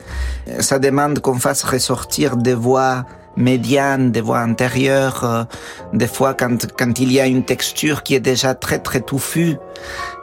Ça 0.59 0.79
demande 0.79 1.19
qu'on 1.19 1.39
fasse 1.39 1.63
ressortir 1.63 2.37
des 2.37 2.53
voix 2.53 3.05
médiane, 3.37 4.11
des 4.11 4.21
voix 4.21 4.39
intérieures, 4.39 5.23
euh, 5.23 5.43
des 5.93 6.07
fois 6.07 6.33
quand, 6.33 6.57
quand 6.77 6.99
il 6.99 7.11
y 7.11 7.19
a 7.19 7.27
une 7.27 7.43
texture 7.43 8.03
qui 8.03 8.15
est 8.15 8.19
déjà 8.19 8.55
très 8.55 8.79
très 8.79 9.01
touffue. 9.01 9.57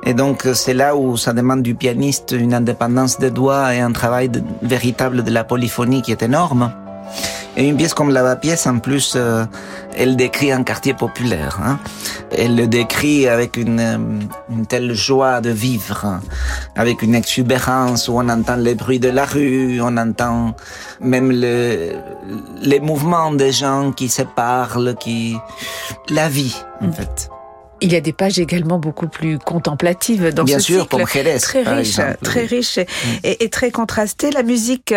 Et 0.04 0.14
donc 0.14 0.46
c'est 0.54 0.74
là 0.74 0.96
où 0.96 1.16
ça 1.16 1.32
demande 1.32 1.62
du 1.62 1.74
pianiste 1.74 2.32
une 2.32 2.54
indépendance 2.54 3.18
des 3.18 3.30
doigts 3.30 3.74
et 3.74 3.80
un 3.80 3.92
travail 3.92 4.30
véritable 4.62 5.22
de 5.22 5.30
la 5.30 5.44
polyphonie 5.44 6.02
qui 6.02 6.12
est 6.12 6.22
énorme. 6.22 6.72
Et 7.56 7.66
une 7.66 7.76
pièce 7.76 7.94
comme 7.94 8.10
La 8.10 8.36
pièce, 8.36 8.66
en 8.66 8.78
plus, 8.78 9.14
euh, 9.16 9.44
elle 9.96 10.16
décrit 10.16 10.52
un 10.52 10.62
quartier 10.62 10.94
populaire. 10.94 11.58
Hein. 11.62 11.78
Elle 12.36 12.56
le 12.56 12.66
décrit 12.66 13.28
avec 13.28 13.56
une, 13.56 13.80
euh, 13.80 13.98
une, 14.50 14.66
telle 14.66 14.94
joie 14.94 15.40
de 15.40 15.50
vivre, 15.50 16.04
hein. 16.04 16.20
avec 16.76 17.02
une 17.02 17.14
exubérance 17.14 18.08
où 18.08 18.18
on 18.18 18.28
entend 18.28 18.56
les 18.56 18.74
bruits 18.74 19.00
de 19.00 19.08
la 19.08 19.24
rue, 19.24 19.80
on 19.80 19.96
entend 19.96 20.54
même 21.00 21.32
le, 21.32 21.92
les 22.62 22.80
mouvements 22.80 23.32
des 23.32 23.52
gens 23.52 23.92
qui 23.92 24.08
se 24.08 24.22
parlent, 24.22 24.94
qui 24.98 25.36
la 26.08 26.28
vie 26.28 26.56
en 26.80 26.86
mm. 26.86 26.92
fait. 26.92 27.30
Il 27.80 27.92
y 27.92 27.96
a 27.96 28.00
des 28.00 28.12
pages 28.12 28.38
également 28.38 28.78
beaucoup 28.78 29.08
plus 29.08 29.38
contemplatives 29.38 30.32
dans 30.34 30.44
Bien 30.44 30.58
ce 30.58 30.64
sûr, 30.64 30.82
cycle. 30.82 30.96
comme 30.96 31.06
Jerez, 31.08 31.38
très 31.38 31.62
riche, 31.62 31.98
très 32.22 32.44
riche 32.44 32.78
mm. 32.78 32.82
et, 33.24 33.44
et, 33.44 33.48
très 33.48 33.70
contrasté. 33.70 34.30
La 34.30 34.42
musique 34.42 34.94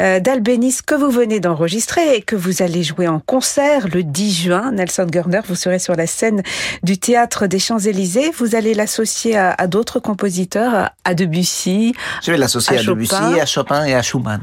euh, 0.00 0.20
d'Albénis 0.20 0.76
que 0.86 0.94
vous 0.94 1.10
venez 1.10 1.40
d'enregistrer 1.40 2.16
et 2.16 2.22
que 2.22 2.36
vous 2.36 2.62
allez 2.62 2.82
jouer 2.82 3.08
en 3.08 3.20
concert 3.20 3.88
le 3.92 4.02
10 4.02 4.42
juin. 4.44 4.72
Nelson 4.72 5.06
Gurner, 5.06 5.40
vous 5.48 5.54
serez 5.54 5.78
sur 5.78 5.94
la 5.94 6.06
scène 6.06 6.42
du 6.82 6.98
théâtre 6.98 7.46
des 7.46 7.58
Champs-Élysées. 7.58 8.30
Vous 8.36 8.54
allez 8.54 8.74
l'associer 8.74 9.36
à, 9.36 9.52
à 9.52 9.66
d'autres 9.66 9.98
compositeurs, 10.00 10.90
à 11.04 11.14
Debussy. 11.14 11.94
Je 12.22 12.30
vais 12.30 12.38
l'associer 12.38 12.76
à, 12.76 12.80
à, 12.80 12.84
Debussy, 12.84 13.14
à 13.14 13.46
Chopin 13.46 13.84
et 13.84 13.94
à 13.94 14.02
Schumann. 14.02 14.40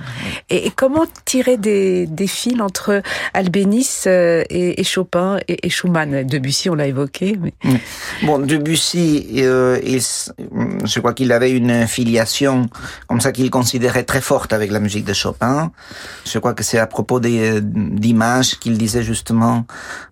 Et, 0.50 0.67
et 0.67 0.71
comment 0.71 1.06
tirer 1.26 1.58
des, 1.58 2.08
des, 2.08 2.28
fils 2.28 2.60
entre 2.62 3.02
Albénis 3.34 4.04
euh, 4.08 4.43
et, 4.50 4.80
et 4.80 4.84
Chopin 4.84 5.38
et, 5.47 5.65
et, 5.65 5.69
Schumann? 5.69 6.23
Debussy, 6.23 6.69
on 6.69 6.76
l'a 6.76 6.88
évoqué. 6.88 7.38
Mais... 7.41 7.54
Mm. 7.78 8.26
Bon, 8.26 8.40
Debussy, 8.40 9.28
euh, 9.38 9.80
il, 9.84 10.02
je 10.02 11.00
crois 11.00 11.13
qu'il 11.13 11.32
avait 11.32 11.52
une 11.52 11.88
filiation 11.88 12.70
comme 13.08 13.22
ça 13.22 13.32
qu'il 13.32 13.50
considérait 13.50 14.04
très 14.04 14.22
forte 14.22 14.54
avec 14.54 14.72
la 14.72 14.80
musique 14.80 15.06
de 15.06 15.13
Chopin. 15.13 15.72
Je 16.26 16.40
crois 16.40 16.54
que 16.54 16.63
c'est 16.63 16.80
à 16.80 16.88
propos 16.88 17.20
des 17.20 17.62
d'images 17.62 18.60
qu'il 18.60 18.78
disait 18.78 19.04
justement 19.04 19.66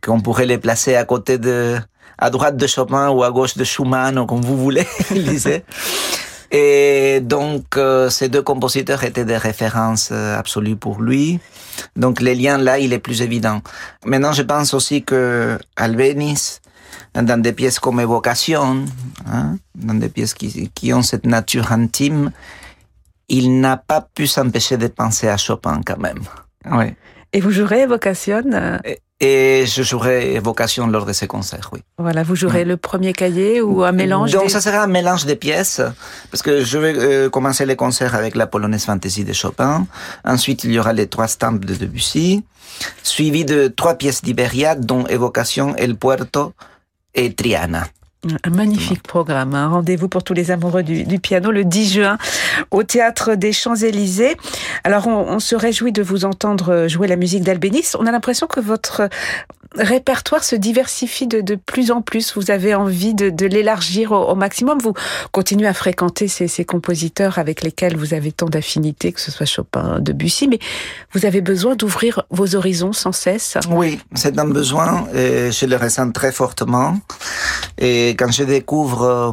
qu'on 0.03 0.21
pourrait 0.21 0.45
les 0.45 0.57
placer 0.57 0.95
à 0.95 1.05
côté 1.05 1.37
de, 1.37 1.77
à 2.17 2.29
droite 2.29 2.57
de 2.57 2.67
Chopin 2.67 3.09
ou 3.09 3.23
à 3.23 3.31
gauche 3.31 3.57
de 3.57 3.63
Schumann 3.63 4.17
ou 4.19 4.25
comme 4.25 4.41
vous 4.41 4.57
voulez, 4.57 4.87
il 5.11 5.23
disait. 5.25 5.63
Et 6.51 7.19
donc, 7.21 7.75
euh, 7.75 8.09
ces 8.09 8.29
deux 8.29 8.41
compositeurs 8.41 9.03
étaient 9.03 9.25
des 9.25 9.37
références 9.37 10.09
euh, 10.11 10.37
absolues 10.37 10.75
pour 10.75 11.01
lui. 11.01 11.39
Donc, 11.95 12.21
les 12.21 12.35
liens 12.35 12.57
là, 12.57 12.79
il 12.79 12.93
est 12.93 12.99
plus 12.99 13.21
évident. 13.21 13.61
Maintenant, 14.05 14.31
je 14.31 14.43
pense 14.43 14.73
aussi 14.73 15.03
que 15.03 15.57
Albéniz, 15.75 16.61
dans 17.13 17.41
des 17.41 17.53
pièces 17.53 17.79
comme 17.79 17.99
Évocation, 17.99 18.85
hein, 19.27 19.57
dans 19.75 19.93
des 19.93 20.09
pièces 20.09 20.33
qui, 20.33 20.69
qui 20.69 20.93
ont 20.93 21.01
cette 21.01 21.25
nature 21.25 21.71
intime, 21.71 22.31
il 23.27 23.59
n'a 23.59 23.77
pas 23.77 24.01
pu 24.01 24.27
s'empêcher 24.27 24.77
de 24.77 24.87
penser 24.87 25.27
à 25.27 25.37
Chopin 25.37 25.81
quand 25.85 25.97
même. 25.97 26.21
Ouais. 26.69 26.95
Et 27.33 27.41
vous 27.41 27.51
jouerez 27.51 27.81
Évocation 27.81 28.43
euh? 28.53 28.77
Et, 29.19 29.65
je 29.65 29.81
jouerai 29.81 30.35
Évocation 30.35 30.87
lors 30.87 31.05
de 31.05 31.13
ces 31.13 31.27
concerts, 31.27 31.69
oui. 31.73 31.81
Voilà, 31.97 32.23
vous 32.23 32.35
jouerez 32.35 32.65
le 32.65 32.77
premier 32.77 33.13
cahier 33.13 33.61
ou 33.61 33.83
un 33.83 33.91
mélange 33.91 34.31
Donc 34.31 34.49
ça 34.49 34.61
sera 34.61 34.83
un 34.83 34.87
mélange 34.87 35.25
de 35.25 35.33
pièces, 35.33 35.81
parce 36.31 36.43
que 36.43 36.63
je 36.63 36.77
vais 36.77 36.93
euh, 36.97 37.29
commencer 37.29 37.65
les 37.65 37.75
concerts 37.75 38.13
avec 38.13 38.35
la 38.35 38.45
Polonaise 38.45 38.85
Fantasy 38.85 39.23
de 39.23 39.33
Chopin. 39.33 39.87
Ensuite, 40.25 40.65
il 40.65 40.71
y 40.73 40.79
aura 40.79 40.93
les 40.93 41.07
trois 41.07 41.27
stampes 41.27 41.63
de 41.63 41.75
Debussy, 41.75 42.43
suivi 43.03 43.45
de 43.45 43.67
trois 43.67 43.95
pièces 43.95 44.21
d'Iberia, 44.21 44.75
dont 44.75 45.05
Évocation, 45.07 45.75
El 45.77 45.95
Puerto, 45.95 46.53
et 47.15 47.33
Triana. 47.33 47.85
Un 48.43 48.49
magnifique 48.49 49.03
programme, 49.03 49.53
un 49.53 49.67
rendez-vous 49.67 50.09
pour 50.09 50.23
tous 50.23 50.33
les 50.33 50.49
amoureux 50.49 50.81
du, 50.81 51.03
du, 51.03 51.19
piano 51.19 51.51
le 51.51 51.63
10 51.63 51.93
juin 51.93 52.17
au 52.71 52.81
théâtre 52.81 53.35
des 53.35 53.53
Champs-Élysées. 53.53 54.35
Alors 54.83 55.07
on, 55.07 55.33
on, 55.33 55.39
se 55.39 55.55
réjouit 55.55 55.91
de 55.91 56.01
vous 56.01 56.25
entendre 56.25 56.87
jouer 56.87 57.07
la 57.07 57.17
musique 57.17 57.43
d'Albénis. 57.43 57.91
On 57.99 58.07
a 58.07 58.11
l'impression 58.11 58.47
que 58.47 58.59
votre 58.59 59.09
répertoire 59.77 60.43
se 60.43 60.55
diversifie 60.55 61.27
de, 61.27 61.55
plus 61.55 61.91
en 61.91 62.01
plus. 62.01 62.35
Vous 62.35 62.51
avez 62.51 62.75
envie 62.75 63.13
de, 63.13 63.45
l'élargir 63.45 64.11
au, 64.11 64.35
maximum. 64.35 64.79
Vous 64.79 64.93
continuez 65.31 65.67
à 65.67 65.73
fréquenter 65.73 66.27
ces, 66.27 66.65
compositeurs 66.65 67.37
avec 67.37 67.63
lesquels 67.63 67.95
vous 67.95 68.13
avez 68.13 68.31
tant 68.31 68.47
d'affinités, 68.47 69.11
que 69.11 69.21
ce 69.21 69.31
soit 69.31 69.45
Chopin, 69.45 69.99
Debussy, 69.99 70.47
mais 70.47 70.59
vous 71.13 71.25
avez 71.25 71.41
besoin 71.41 71.75
d'ouvrir 71.75 72.23
vos 72.29 72.55
horizons 72.55 72.93
sans 72.93 73.11
cesse. 73.11 73.57
Oui, 73.69 73.99
c'est 74.15 74.37
un 74.39 74.47
besoin. 74.47 75.07
Et 75.13 75.51
je 75.51 75.65
le 75.65 75.75
ressens 75.75 76.11
très 76.11 76.31
fortement. 76.31 76.97
Et 77.77 78.09
quand 78.11 78.31
je 78.31 78.43
découvre 78.43 79.03
euh, 79.03 79.31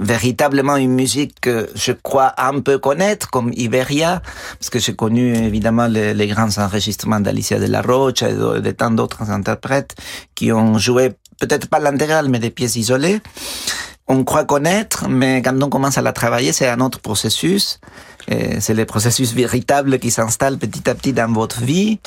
véritablement 0.00 0.76
une 0.76 0.92
musique 0.92 1.40
que 1.40 1.68
je 1.74 1.92
crois 1.92 2.34
un 2.36 2.60
peu 2.60 2.78
connaître, 2.78 3.30
comme 3.30 3.52
Iberia, 3.54 4.22
parce 4.58 4.70
que 4.70 4.78
j'ai 4.78 4.94
connu 4.94 5.34
évidemment 5.34 5.86
les, 5.86 6.14
les 6.14 6.26
grands 6.26 6.58
enregistrements 6.58 7.20
d'Alicia 7.20 7.58
de 7.58 7.66
la 7.66 7.80
Rocha 7.80 8.28
et 8.28 8.34
de, 8.34 8.58
de 8.58 8.70
tant 8.70 8.90
d'autres 8.90 9.27
interprètes 9.30 9.94
qui 10.34 10.52
ont 10.52 10.78
joué 10.78 11.14
peut-être 11.40 11.68
pas 11.68 11.78
l'intégrale, 11.78 12.28
mais 12.28 12.38
des 12.38 12.50
pièces 12.50 12.76
isolées. 12.76 13.20
On 14.08 14.24
croit 14.24 14.44
connaître, 14.44 15.08
mais 15.08 15.42
quand 15.42 15.62
on 15.62 15.68
commence 15.68 15.98
à 15.98 16.02
la 16.02 16.12
travailler, 16.12 16.52
c'est 16.52 16.68
un 16.68 16.80
autre 16.80 17.00
processus. 17.00 17.78
C'est 18.60 18.74
le 18.74 18.84
processus 18.84 19.32
véritable 19.32 19.98
qui 19.98 20.10
s'installe 20.10 20.58
petit 20.58 20.88
à 20.90 20.94
petit 20.94 21.14
dans 21.14 21.32
votre 21.32 21.62
vie. 21.62 21.98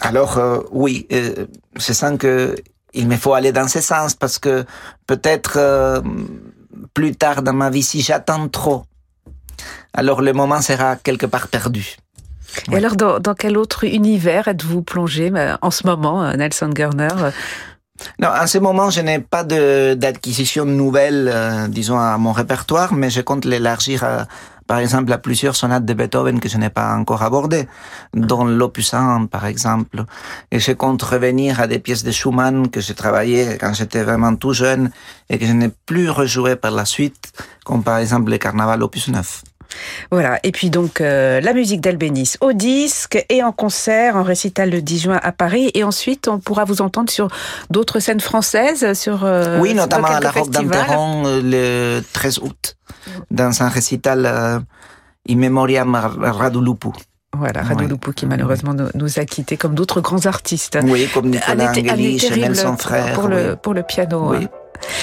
Alors 0.00 0.38
euh, 0.38 0.60
oui, 0.72 1.06
euh, 1.12 1.46
je 1.76 1.92
sens 1.92 2.18
que 2.18 2.56
il 2.92 3.08
me 3.08 3.16
faut 3.16 3.34
aller 3.34 3.52
dans 3.52 3.68
ce 3.68 3.80
sens 3.80 4.14
parce 4.14 4.38
que 4.38 4.64
peut-être 5.06 5.54
euh, 5.56 6.00
plus 6.92 7.14
tard 7.14 7.42
dans 7.42 7.52
ma 7.52 7.70
vie, 7.70 7.82
si 7.82 8.02
j'attends 8.02 8.48
trop, 8.48 8.84
alors 9.92 10.22
le 10.22 10.32
moment 10.32 10.60
sera 10.60 10.96
quelque 10.96 11.26
part 11.26 11.48
perdu. 11.48 11.96
Et 12.70 12.76
alors, 12.76 12.96
dans, 12.96 13.18
dans, 13.20 13.34
quel 13.34 13.56
autre 13.56 13.84
univers 13.84 14.48
êtes-vous 14.48 14.82
plongé 14.82 15.30
euh, 15.34 15.56
en 15.62 15.70
ce 15.70 15.86
moment, 15.86 16.24
euh, 16.24 16.34
Nelson 16.34 16.68
Garner 16.68 17.08
non, 18.18 18.28
en 18.28 18.46
ce 18.48 18.58
moment, 18.58 18.90
je 18.90 19.00
n'ai 19.00 19.20
pas 19.20 19.44
d'acquisition 19.44 20.64
nouvelle, 20.64 21.30
euh, 21.32 21.68
disons, 21.68 21.96
à 21.96 22.18
mon 22.18 22.32
répertoire, 22.32 22.92
mais 22.92 23.08
je 23.08 23.20
compte 23.20 23.44
l'élargir 23.44 24.02
à, 24.02 24.26
par 24.66 24.78
exemple, 24.78 25.12
à 25.12 25.18
plusieurs 25.18 25.56
sonates 25.56 25.84
de 25.84 25.94
Beethoven 25.94 26.40
que 26.40 26.48
je 26.48 26.58
n'ai 26.58 26.70
pas 26.70 26.94
encore 26.96 27.22
abordées, 27.22 27.68
dont 28.14 28.44
l'opus 28.44 28.94
1, 28.94 29.26
par 29.26 29.46
exemple. 29.46 30.04
Et 30.50 30.58
je 30.58 30.72
compte 30.72 31.02
revenir 31.02 31.60
à 31.60 31.66
des 31.66 31.78
pièces 31.78 32.02
de 32.02 32.10
Schumann 32.10 32.68
que 32.68 32.80
j'ai 32.80 32.94
travaillées 32.94 33.58
quand 33.60 33.74
j'étais 33.74 34.02
vraiment 34.02 34.34
tout 34.34 34.54
jeune 34.54 34.90
et 35.28 35.38
que 35.38 35.46
je 35.46 35.52
n'ai 35.52 35.70
plus 35.86 36.10
rejoué 36.10 36.56
par 36.56 36.72
la 36.72 36.86
suite, 36.86 37.32
comme 37.64 37.84
par 37.84 37.98
exemple 37.98 38.30
le 38.30 38.38
Carnaval 38.38 38.82
opus 38.82 39.08
9. 39.08 39.42
Voilà, 40.10 40.38
et 40.42 40.52
puis 40.52 40.70
donc 40.70 41.00
euh, 41.00 41.40
la 41.40 41.52
musique 41.52 41.80
d'Albénis 41.80 42.34
au 42.40 42.52
disque 42.52 43.24
et 43.28 43.42
en 43.42 43.52
concert, 43.52 44.16
en 44.16 44.22
récital 44.22 44.70
le 44.70 44.82
10 44.82 44.98
juin 45.00 45.20
à 45.22 45.32
Paris, 45.32 45.70
et 45.74 45.84
ensuite 45.84 46.28
on 46.28 46.38
pourra 46.38 46.64
vous 46.64 46.82
entendre 46.82 47.10
sur 47.10 47.28
d'autres 47.70 48.00
scènes 48.00 48.20
françaises, 48.20 48.92
sur 48.98 49.24
euh, 49.24 49.58
Oui, 49.60 49.74
notamment 49.74 50.08
à 50.08 50.20
la 50.20 50.30
Roque 50.30 50.50
d'Anteron 50.50 51.24
euh, 51.26 51.40
le 51.42 52.02
13 52.12 52.38
août, 52.40 52.76
dans 53.30 53.62
un 53.62 53.68
récital 53.68 54.26
In 55.28 55.36
Memoriam 55.36 55.94
Radulupu. 55.94 56.88
Voilà, 57.36 57.62
Radulupu 57.62 58.08
oui. 58.08 58.14
qui 58.14 58.26
malheureusement 58.26 58.74
nous, 58.74 58.86
nous, 58.94 59.18
a 59.18 59.24
quittés 59.24 59.56
comme 59.56 59.74
d'autres 59.74 60.00
grands 60.00 60.26
artistes. 60.26 60.78
Oui, 60.84 61.08
comme 61.12 61.30
Nicolas 61.30 61.70
Angeli, 61.70 62.18
Chanel 62.18 62.54
son 62.54 62.76
frère. 62.76 63.14
Pour, 63.14 63.24
oui. 63.24 63.30
le, 63.30 63.56
pour 63.56 63.74
le 63.74 63.82
piano. 63.82 64.30
Oui. 64.30 64.46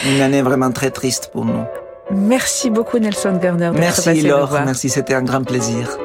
Une 0.06 0.22
année 0.22 0.42
vraiment 0.42 0.72
très 0.72 0.92
triste 0.92 1.30
pour 1.34 1.46
nous. 1.46 1.66
Merci 2.14 2.70
beaucoup 2.70 3.00
Nelson 3.00 3.40
Garner. 3.42 3.72
Merci 3.74 4.22
Laure, 4.22 4.52
merci, 4.66 4.90
c'était 4.90 5.14
un 5.14 5.24
grand 5.24 5.44
plaisir. 5.44 5.98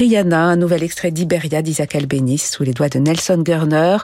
Triana, 0.00 0.44
un 0.44 0.56
nouvel 0.56 0.82
extrait 0.82 1.10
d'Iberia 1.10 1.60
d'Isaac 1.60 1.94
Albéniz 1.94 2.42
sous 2.42 2.62
les 2.62 2.72
doigts 2.72 2.88
de 2.88 2.98
Nelson 2.98 3.42
Gurner, 3.44 3.98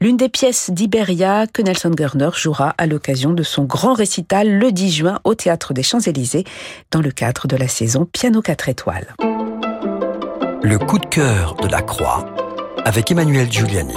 l'une 0.00 0.16
des 0.16 0.28
pièces 0.28 0.70
d'Iberia 0.72 1.46
que 1.46 1.62
Nelson 1.62 1.90
Gurner 1.90 2.30
jouera 2.34 2.74
à 2.78 2.88
l'occasion 2.88 3.32
de 3.32 3.44
son 3.44 3.62
grand 3.62 3.94
récital 3.94 4.58
le 4.58 4.72
10 4.72 4.90
juin 4.90 5.20
au 5.22 5.36
Théâtre 5.36 5.72
des 5.72 5.84
Champs-Élysées 5.84 6.42
dans 6.90 7.00
le 7.00 7.12
cadre 7.12 7.46
de 7.46 7.54
la 7.54 7.68
saison 7.68 8.08
Piano 8.12 8.42
4 8.42 8.70
étoiles. 8.70 9.14
Le 10.64 10.78
coup 10.78 10.98
de 10.98 11.06
cœur 11.06 11.54
de 11.54 11.68
la 11.68 11.82
Croix 11.82 12.26
avec 12.84 13.12
Emmanuel 13.12 13.46
Giuliani. 13.48 13.94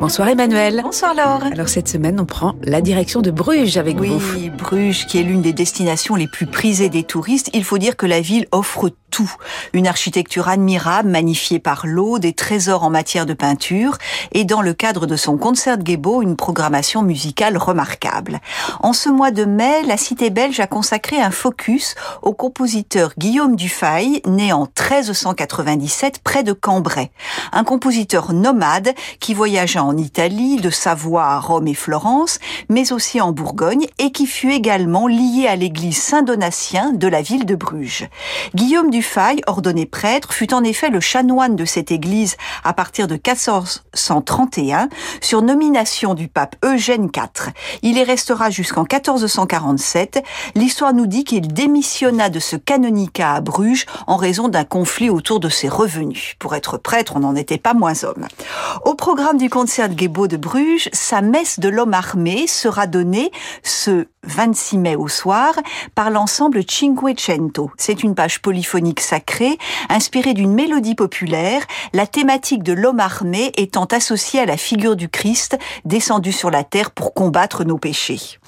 Bonsoir 0.00 0.28
Emmanuel. 0.28 0.80
Bonsoir 0.82 1.14
Laure. 1.14 1.44
Alors 1.52 1.68
cette 1.68 1.86
semaine, 1.86 2.18
on 2.18 2.24
prend 2.24 2.54
la 2.62 2.80
direction 2.80 3.20
de 3.20 3.30
Bruges 3.30 3.76
avec 3.76 3.98
vous. 3.98 4.18
Oui, 4.34 4.48
Bruges 4.48 5.04
qui 5.04 5.18
est 5.18 5.22
l'une 5.22 5.42
des 5.42 5.52
destinations 5.52 6.14
les 6.14 6.26
plus 6.26 6.46
prisées 6.46 6.88
des 6.88 7.02
touristes. 7.02 7.50
Il 7.52 7.64
faut 7.64 7.76
dire 7.76 7.98
que 7.98 8.06
la 8.06 8.22
ville 8.22 8.46
offre 8.50 8.90
Une 9.72 9.86
architecture 9.86 10.48
admirable, 10.48 11.08
magnifiée 11.08 11.58
par 11.58 11.86
l'eau, 11.86 12.18
des 12.18 12.32
trésors 12.32 12.84
en 12.84 12.90
matière 12.90 13.26
de 13.26 13.34
peinture, 13.34 13.98
et 14.32 14.44
dans 14.44 14.62
le 14.62 14.74
cadre 14.74 15.06
de 15.06 15.16
son 15.16 15.36
concert 15.36 15.78
Gebo, 15.84 16.22
une 16.22 16.36
programmation 16.36 17.02
musicale 17.02 17.56
remarquable. 17.56 18.40
En 18.80 18.92
ce 18.92 19.08
mois 19.08 19.30
de 19.30 19.44
mai, 19.44 19.82
la 19.86 19.96
cité 19.96 20.30
belge 20.30 20.60
a 20.60 20.66
consacré 20.66 21.20
un 21.20 21.30
focus 21.30 21.94
au 22.22 22.32
compositeur 22.32 23.12
Guillaume 23.18 23.56
Dufay, 23.56 24.22
né 24.26 24.52
en 24.52 24.62
1397 24.62 26.20
près 26.22 26.42
de 26.42 26.52
Cambrai. 26.52 27.10
Un 27.52 27.64
compositeur 27.64 28.32
nomade 28.32 28.94
qui 29.18 29.34
voyagea 29.34 29.82
en 29.84 29.96
Italie, 29.96 30.56
de 30.56 30.70
Savoie 30.70 31.24
à 31.24 31.40
Rome 31.40 31.68
et 31.68 31.74
Florence, 31.74 32.38
mais 32.68 32.92
aussi 32.92 33.20
en 33.20 33.32
Bourgogne, 33.32 33.86
et 33.98 34.12
qui 34.12 34.26
fut 34.26 34.52
également 34.52 35.06
lié 35.06 35.46
à 35.48 35.56
l'église 35.56 36.00
Saint-Donatien 36.00 36.92
de 36.92 37.08
la 37.08 37.22
ville 37.22 37.46
de 37.46 37.54
Bruges. 37.54 38.08
Guillaume 38.54 38.90
Dufay, 38.90 39.09
ordonné 39.46 39.86
prêtre, 39.86 40.32
fut 40.32 40.52
en 40.52 40.64
effet 40.64 40.90
le 40.90 41.00
chanoine 41.00 41.56
de 41.56 41.64
cette 41.64 41.90
église 41.90 42.36
à 42.64 42.72
partir 42.72 43.06
de 43.06 43.14
1431, 43.14 44.88
sur 45.20 45.42
nomination 45.42 46.14
du 46.14 46.28
pape 46.28 46.56
Eugène 46.64 47.10
IV. 47.14 47.52
Il 47.82 47.96
y 47.96 48.04
restera 48.04 48.50
jusqu'en 48.50 48.82
1447. 48.82 50.22
L'histoire 50.54 50.92
nous 50.92 51.06
dit 51.06 51.24
qu'il 51.24 51.48
démissionna 51.52 52.28
de 52.28 52.40
ce 52.40 52.56
canonicat 52.56 53.34
à 53.34 53.40
Bruges 53.40 53.86
en 54.06 54.16
raison 54.16 54.48
d'un 54.48 54.64
conflit 54.64 55.10
autour 55.10 55.40
de 55.40 55.48
ses 55.48 55.68
revenus. 55.68 56.34
Pour 56.38 56.54
être 56.54 56.78
prêtre, 56.78 57.14
on 57.16 57.20
n'en 57.20 57.36
était 57.36 57.58
pas 57.58 57.74
moins 57.74 58.04
homme. 58.04 58.26
Au 58.84 58.94
programme 58.94 59.38
du 59.38 59.48
concert 59.48 59.88
de 59.88 60.10
de 60.10 60.36
Bruges, 60.36 60.88
sa 60.92 61.20
messe 61.20 61.60
de 61.60 61.68
l'homme 61.68 61.94
armé 61.94 62.46
sera 62.46 62.86
donnée 62.86 63.30
ce 63.62 64.06
26 64.24 64.78
mai 64.78 64.96
au 64.96 65.08
soir 65.08 65.54
par 65.94 66.10
l'ensemble 66.10 66.62
Cinquecento. 66.68 67.70
C'est 67.76 68.02
une 68.02 68.14
page 68.14 68.42
polyphonique 68.42 68.99
sacrée 69.00 69.58
inspirée 69.88 70.34
d'une 70.34 70.52
mélodie 70.52 70.94
populaire, 70.94 71.62
la 71.92 72.06
thématique 72.06 72.62
de 72.62 72.72
l'homme 72.72 73.00
armé 73.00 73.52
étant 73.56 73.86
associée 73.86 74.40
à 74.40 74.46
la 74.46 74.56
figure 74.56 74.96
du 74.96 75.08
Christ 75.08 75.58
descendu 75.84 76.32
sur 76.32 76.50
la 76.50 76.64
terre 76.64 76.90
pour 76.90 77.14
combattre 77.14 77.64
nos 77.64 77.78
péchés. 77.78 78.39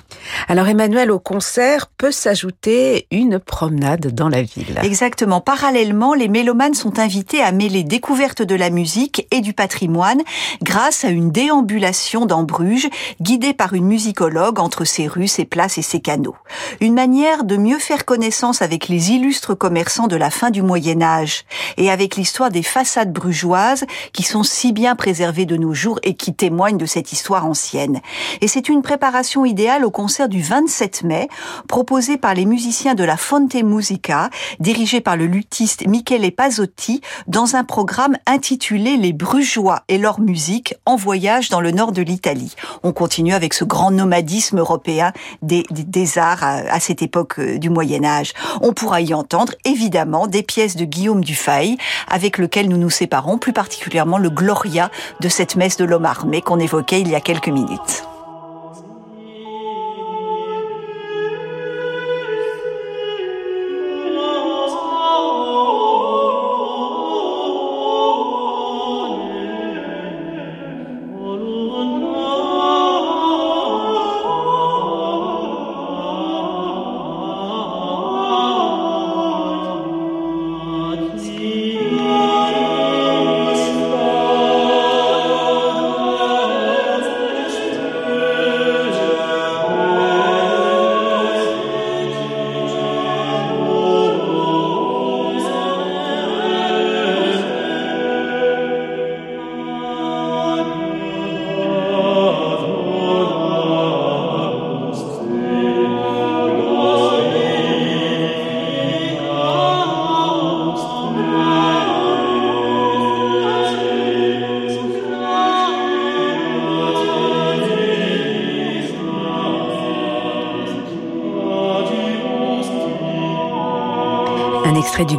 Alors 0.49 0.69
Emmanuel, 0.69 1.11
au 1.11 1.19
concert 1.19 1.87
peut 1.87 2.11
s'ajouter 2.11 3.07
une 3.11 3.39
promenade 3.39 4.15
dans 4.15 4.29
la 4.29 4.43
ville. 4.43 4.79
Exactement. 4.83 5.41
Parallèlement, 5.41 6.15
les 6.15 6.29
mélomanes 6.29 6.75
sont 6.75 6.99
invités 6.99 7.43
à 7.43 7.53
mêler 7.53 7.85
découverte 7.85 8.43
de 8.43 8.55
la 8.55 8.71
musique 8.71 9.27
et 9.31 9.41
du 9.41 9.53
patrimoine 9.53 10.21
grâce 10.63 11.05
à 11.05 11.09
une 11.09 11.31
déambulation 11.31 12.27
dans 12.27 12.43
Bruges, 12.43 12.89
guidée 13.21 13.55
par 13.55 13.75
une 13.75 13.87
musicologue 13.87 14.59
entre 14.59 14.85
ses 14.85 15.07
rues, 15.07 15.29
ses 15.29 15.45
places 15.45 15.79
et 15.79 15.83
ses 15.83 16.01
canaux. 16.01 16.37
Une 16.81 16.95
manière 16.95 17.45
de 17.45 17.57
mieux 17.57 17.79
faire 17.79 18.05
connaissance 18.05 18.63
avec 18.63 18.89
les 18.89 19.13
illustres 19.13 19.57
commerçants 19.57 20.09
de 20.09 20.17
la 20.17 20.31
fin 20.31 20.51
du 20.51 20.63
Moyen 20.63 21.03
Âge 21.03 21.45
et 21.77 21.91
avec 21.91 22.17
l'histoire 22.17 22.51
des 22.51 22.63
façades 22.63 23.13
brugeoises 23.13 23.85
qui 24.13 24.23
sont 24.23 24.43
si 24.43 24.73
bien 24.73 24.97
préservées 24.97 25.47
de 25.47 25.57
nos 25.57 25.75
jours 25.75 25.99
et 26.03 26.15
qui 26.15 26.35
témoignent 26.35 26.79
de 26.79 26.87
cette 26.87 27.13
histoire 27.13 27.47
ancienne. 27.47 28.01
Et 28.41 28.49
c'est 28.49 28.69
une 28.69 28.83
préparation 28.83 29.45
idéale 29.45 29.85
au 29.85 29.91
concert 29.91 30.02
du 30.29 30.43
27 30.43 31.05
mai, 31.05 31.29
proposé 31.69 32.17
par 32.17 32.35
les 32.35 32.45
musiciens 32.45 32.95
de 32.95 33.05
la 33.05 33.17
Fonte 33.17 33.55
Musica, 33.55 34.31
dirigé 34.59 35.01
par 35.01 35.17
le 35.17 35.27
luthiste 35.27 35.87
Michele 35.87 36.33
Pazotti, 36.33 37.01
dans 37.29 37.55
un 37.55 37.63
programme 37.63 38.17
intitulé 38.27 38.97
Les 38.97 39.13
Brugeois 39.13 39.83
et 39.87 39.99
leur 39.99 40.19
musique 40.19 40.75
en 40.87 40.97
voyage 40.97 41.51
dans 41.51 41.61
le 41.61 41.71
nord 41.71 41.93
de 41.93 42.03
l'Italie. 42.03 42.55
On 42.83 42.93
continue 42.93 43.33
avec 43.33 43.55
ce 43.55 43.65
grand 43.65 43.93
nomadisme 43.93 44.59
européen 44.59 45.13
des, 45.41 45.65
arts 46.19 46.43
à, 46.43 46.81
cette 46.81 47.03
époque 47.03 47.39
euh, 47.39 47.59
du 47.59 47.71
Moyen 47.71 48.05
Âge. 48.05 48.33
On 48.61 48.73
pourra 48.73 49.01
y 49.01 49.15
entendre 49.15 49.55
évidemment 49.65 50.27
des 50.27 50.43
pièces 50.43 50.75
de 50.75 50.85
Guillaume 50.85 51.23
Dufay, 51.23 51.77
avec 52.09 52.39
lequel 52.39 52.69
nous 52.69 52.79
nous 52.79 52.91
séparons, 52.91 53.39
plus 53.39 53.53
particulièrement 53.53 54.19
le 54.19 54.31
Gloria 54.31 54.91
de 55.21 55.29
cette 55.29 55.55
messe 55.55 55.77
de 55.77 55.85
l'homme 55.85 56.07
armé 56.07 56.43
qu'on 56.43 56.59
évoquait 56.59 57.01
il 57.01 57.09
y 57.09 57.15
a 57.15 57.21
quelques 57.21 57.49
minutes. 57.49 58.12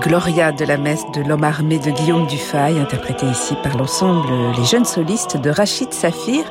Gloria 0.04 0.52
de 0.52 0.66
la 0.66 0.78
messe 0.78 1.06
de 1.14 1.22
l'homme 1.22 1.46
armé 1.46 1.80
de 1.80 1.90
Guillaume 1.90 2.28
Dufay, 2.28 2.78
interprété 2.78 3.26
ici 3.26 3.56
par 3.64 3.78
l'ensemble 3.78 4.28
Les 4.58 4.66
Jeunes 4.66 4.84
Solistes 4.84 5.38
de 5.38 5.50
Rachid 5.50 5.94
Safir. 5.94 6.44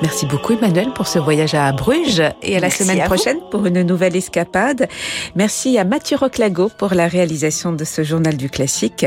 Merci 0.00 0.24
beaucoup 0.24 0.54
Emmanuel 0.54 0.88
pour 0.94 1.06
ce 1.06 1.18
voyage 1.18 1.52
à 1.52 1.70
Bruges 1.72 2.22
et 2.42 2.56
à 2.56 2.60
la 2.60 2.70
semaine 2.70 3.02
à 3.02 3.04
prochaine 3.04 3.40
pour 3.50 3.66
une 3.66 3.82
nouvelle 3.82 4.16
escapade. 4.16 4.88
Merci 5.36 5.76
à 5.76 5.84
Mathieu 5.84 6.16
Roclago 6.16 6.70
pour 6.78 6.94
la 6.94 7.06
réalisation 7.06 7.72
de 7.72 7.84
ce 7.84 8.02
journal 8.02 8.38
du 8.38 8.48
classique. 8.48 9.04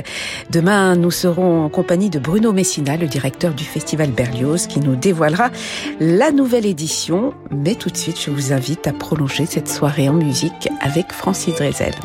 Demain, 0.51 0.95
nous 0.95 1.11
serons 1.11 1.65
en 1.65 1.69
compagnie 1.69 2.11
de 2.11 2.19
Bruno 2.19 2.53
Messina, 2.53 2.97
le 2.97 3.07
directeur 3.07 3.55
du 3.55 3.63
Festival 3.63 4.11
Berlioz, 4.11 4.67
qui 4.67 4.79
nous 4.79 4.95
dévoilera 4.95 5.49
la 5.99 6.31
nouvelle 6.31 6.67
édition. 6.67 7.33
Mais 7.49 7.73
tout 7.73 7.89
de 7.89 7.97
suite, 7.97 8.21
je 8.21 8.29
vous 8.29 8.53
invite 8.53 8.85
à 8.85 8.93
prolonger 8.93 9.47
cette 9.47 9.67
soirée 9.67 10.07
en 10.07 10.13
musique 10.13 10.69
avec 10.81 11.11
Francis 11.11 11.55
Drezel. 11.55 11.95